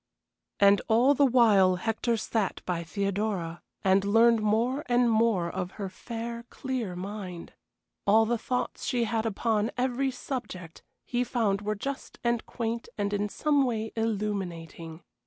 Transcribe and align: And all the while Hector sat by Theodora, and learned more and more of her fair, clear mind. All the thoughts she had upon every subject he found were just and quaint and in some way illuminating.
And 0.59 0.81
all 0.87 1.13
the 1.13 1.27
while 1.27 1.75
Hector 1.75 2.17
sat 2.17 2.63
by 2.65 2.83
Theodora, 2.83 3.61
and 3.83 4.03
learned 4.03 4.41
more 4.41 4.83
and 4.87 5.11
more 5.11 5.47
of 5.47 5.73
her 5.73 5.89
fair, 5.89 6.41
clear 6.49 6.95
mind. 6.95 7.53
All 8.07 8.25
the 8.25 8.39
thoughts 8.39 8.83
she 8.83 9.03
had 9.03 9.27
upon 9.27 9.69
every 9.77 10.09
subject 10.09 10.81
he 11.05 11.23
found 11.23 11.61
were 11.61 11.75
just 11.75 12.17
and 12.23 12.43
quaint 12.47 12.89
and 12.97 13.13
in 13.13 13.29
some 13.29 13.63
way 13.63 13.91
illuminating. 13.95 15.03